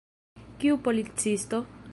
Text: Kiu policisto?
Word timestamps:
Kiu 0.63 0.79
policisto? 0.89 1.65